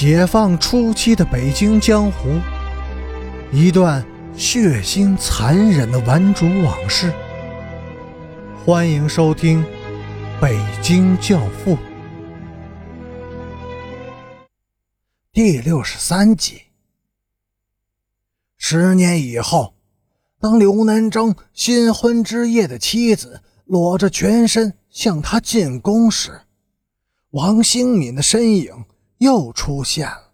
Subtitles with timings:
[0.00, 2.40] 解放初期的北京江湖，
[3.52, 4.02] 一段
[4.34, 7.12] 血腥残忍的顽主往事。
[8.64, 9.62] 欢迎收听
[10.40, 11.72] 《北京教父》
[15.34, 16.62] 第六十三集。
[18.56, 19.74] 十年以后，
[20.40, 26.40] 当刘南征新婚之夜的妻子裸着全身向他进攻时，
[27.32, 28.86] 王兴敏的身影。
[29.20, 30.32] 又出现了，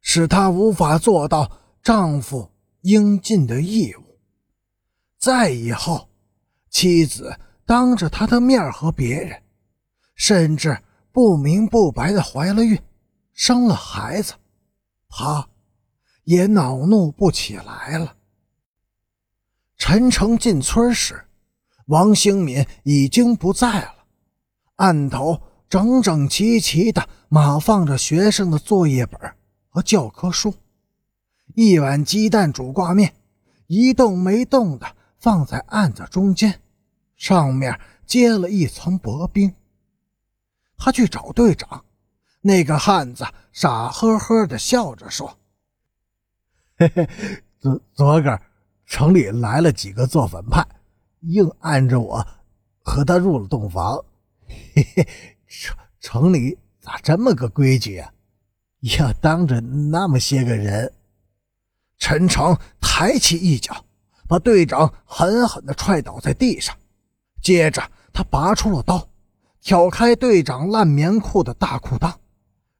[0.00, 1.50] 使她无法做到
[1.82, 4.18] 丈夫应尽的义务。
[5.18, 6.08] 再以后，
[6.70, 9.42] 妻子当着他的面和别人，
[10.14, 12.80] 甚至不明不白的怀了孕，
[13.32, 14.32] 生了孩子，
[15.08, 15.46] 他
[16.24, 18.16] 也恼怒不起来了。
[19.76, 21.22] 陈诚进村时，
[21.86, 24.06] 王兴敏已经不在了，
[24.76, 25.38] 案头。
[25.68, 29.20] 整整齐齐的码放着学生的作业本
[29.68, 30.54] 和教科书，
[31.54, 33.14] 一碗鸡蛋煮挂面
[33.66, 36.60] 一动没动的放在案子中间，
[37.16, 39.52] 上面结了一层薄冰。
[40.76, 41.84] 他去找队长，
[42.42, 45.36] 那个汉子傻呵呵的笑着说
[46.78, 47.08] ：“嘿嘿，
[47.58, 48.40] 昨昨个
[48.84, 50.64] 城里来了几个做反派，
[51.22, 52.24] 硬按着我
[52.82, 54.04] 和他入了洞房，
[54.46, 55.08] 嘿嘿。”
[55.58, 58.12] 城城里咋这么个规矩啊？
[58.98, 60.92] 要当着那么些个人，
[61.98, 63.84] 陈诚抬起一脚，
[64.28, 66.76] 把队长狠狠地踹倒在地上。
[67.42, 67.82] 接着，
[68.12, 69.08] 他拔出了刀，
[69.60, 72.14] 挑开队长烂棉裤的大裤裆，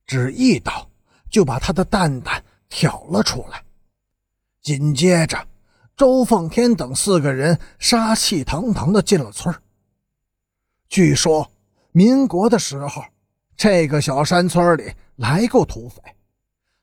[0.07, 0.89] 只一刀
[1.31, 3.65] 就把他的蛋蛋挑了出来。
[4.61, 5.49] 紧接着，
[5.97, 9.53] 周凤天等四个人杀气腾腾地进了村
[10.89, 11.51] 据说。
[11.97, 13.03] 民国的时候，
[13.57, 16.03] 这个小山村里来过土匪，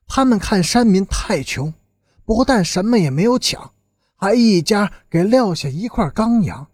[0.08, 1.72] 他们看山民太穷，
[2.26, 3.74] 不但什么也没有抢，
[4.16, 6.66] 还一家给撂下一块钢洋。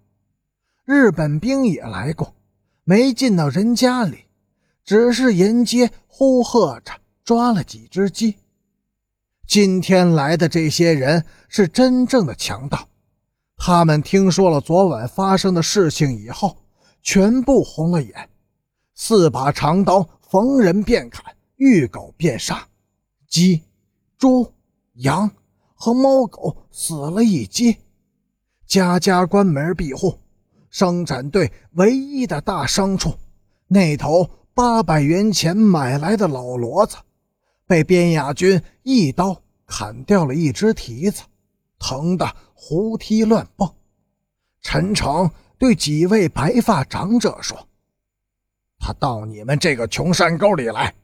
[0.85, 2.33] 日本兵也来过，
[2.85, 4.19] 没进到人家里，
[4.85, 6.93] 只是沿街呼喝着
[7.25, 8.37] 抓了几只鸡。
[9.45, 12.87] 今天来的这些人是真正的强盗，
[13.57, 16.55] 他们听说了昨晚发生的事情以后。
[17.01, 18.29] 全部红了眼，
[18.93, 22.67] 四把长刀逢人便砍，遇狗便杀，
[23.27, 23.63] 鸡、
[24.17, 24.53] 猪、
[24.95, 25.31] 羊
[25.73, 27.77] 和猫狗死了一街，
[28.67, 30.19] 家家关门闭户。
[30.69, 33.11] 生产队唯一的大牲畜，
[33.67, 36.97] 那头八百元钱买来的老骡子，
[37.65, 41.23] 被边亚军一刀砍掉了一只蹄子，
[41.79, 43.73] 疼得胡踢乱蹦。
[44.61, 45.31] 陈诚。
[45.59, 47.67] 对几位白发长者说
[48.79, 50.95] ：“他到你们这个穷山沟里来，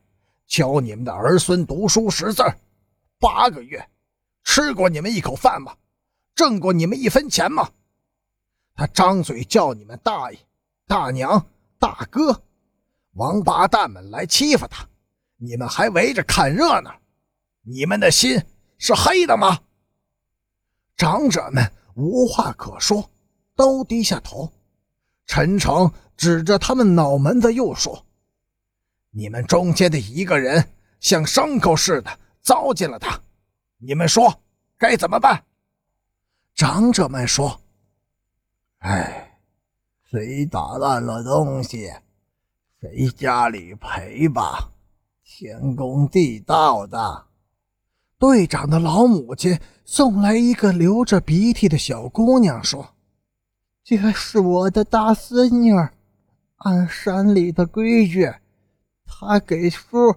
[0.47, 2.41] 教你们的儿孙读书识字，
[3.19, 3.85] 八个月，
[4.45, 5.75] 吃过你们一口饭吗？
[6.33, 7.69] 挣过你们一分钱吗？
[8.73, 10.39] 他张嘴叫你们大爷、
[10.87, 11.45] 大娘、
[11.77, 12.41] 大哥，
[13.15, 14.87] 王八蛋们来欺负他，
[15.35, 16.95] 你们还围着看热闹，
[17.63, 18.41] 你们的心
[18.77, 19.59] 是黑的吗？”
[20.95, 23.09] 长者们无话可说。
[23.55, 24.51] 都低下头，
[25.25, 28.05] 陈诚指着他们脑门子又说
[29.11, 33.19] ：“你们中间的一个人像牲口似的糟践了他，
[33.77, 34.41] 你们说
[34.77, 35.45] 该怎么办？”
[36.53, 37.61] 长者们说
[38.79, 39.39] ：“哎，
[40.11, 41.91] 谁打烂了东西，
[42.81, 44.71] 谁家里赔吧，
[45.23, 47.25] 天公地道的。”
[48.19, 52.94] 队长的老母亲送来一个流着鼻涕的小姑娘说。
[53.85, 55.71] 这是我的大孙女，
[56.55, 58.33] 按山里的规矩，
[59.05, 60.15] 她给叔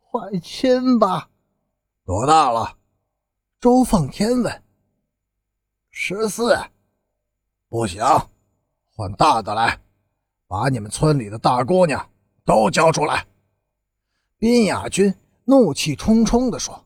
[0.00, 1.30] 换亲吧。
[2.04, 2.76] 多大了？
[3.60, 4.62] 周凤天问。
[5.92, 6.58] 十四。
[7.68, 8.02] 不行，
[8.96, 9.78] 换大的来，
[10.48, 12.10] 把你们村里的大姑娘
[12.44, 13.24] 都交出来。
[14.38, 16.84] 宾雅君怒气冲冲地说：“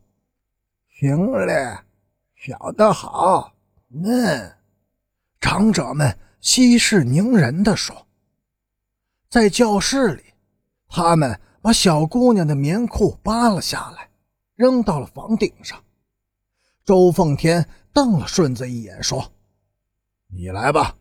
[1.01, 1.79] 行嘞，
[2.37, 3.55] 小的好，
[3.89, 4.55] 嫩。”
[5.41, 8.07] 长者们息事宁人地说
[9.29, 10.23] ：“在教室里，
[10.89, 14.11] 他们把小姑娘的棉裤扒了下来，
[14.55, 15.83] 扔到了房顶上。”
[16.85, 19.33] 周凤天瞪了顺子一眼，说
[20.33, 20.97] ：“你来吧，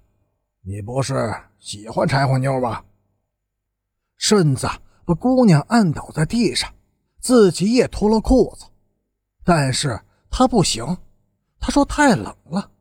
[0.61, 2.83] 你不是喜欢柴火妞吧？”
[4.17, 4.67] 顺子
[5.05, 6.73] 把姑娘按倒在地上，
[7.19, 8.65] 自己也脱了裤子，
[9.43, 10.97] 但是他不行，
[11.59, 12.71] 他说太冷了。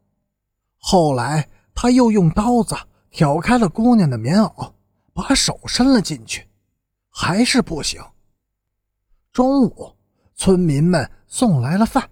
[0.78, 2.74] 后来，他又用刀子
[3.10, 4.72] 挑开了姑娘的棉袄，
[5.12, 6.48] 把手伸了进去，
[7.10, 8.02] 还是不行。
[9.30, 9.92] 中午，
[10.34, 12.08] 村民们送来了饭，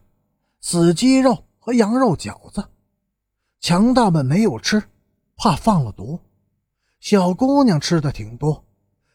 [0.61, 2.69] 死鸡肉和羊肉饺子。
[3.59, 4.83] 强盗们没有吃，
[5.35, 6.21] 怕放了毒。
[7.01, 8.63] 小姑娘吃的挺多，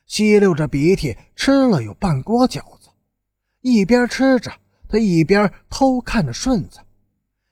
[0.08, 2.90] 吸溜着鼻涕吃了有半锅饺子。
[3.62, 4.52] 一边吃着，
[4.88, 6.80] 她一边偷看着顺子，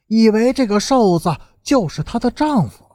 [0.08, 2.87] 以为这个瘦子就是她的丈夫。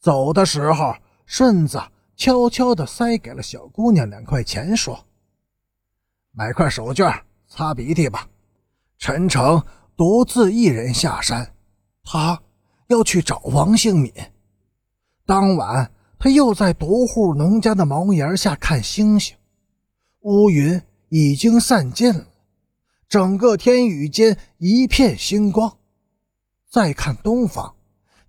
[0.00, 0.94] 走的时候，
[1.26, 1.80] 顺子
[2.16, 5.06] 悄悄地塞给了小姑娘两块钱，说
[6.32, 8.28] ：“买块手绢擦鼻涕吧。
[8.98, 9.62] 陈诚
[9.96, 11.54] 独自一人下山。”
[12.10, 12.40] 他
[12.86, 14.10] 要去找王兴敏。
[15.26, 19.36] 当晚，他又在独户农家的茅檐下看星星。
[20.20, 20.80] 乌云
[21.10, 22.26] 已经散尽了，
[23.08, 25.76] 整个天宇间一片星光。
[26.70, 27.74] 再看东方，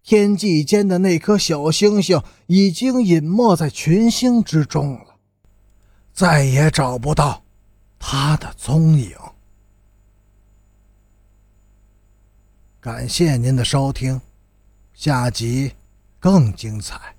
[0.10, 5.20] 天际间的那颗小星星已经隐没在群星之中了，
[6.12, 7.44] 再也找不到
[8.00, 9.16] 他的踪影。
[12.80, 14.20] 感谢您的收听，
[14.96, 15.74] 下集
[16.20, 17.19] 更精彩。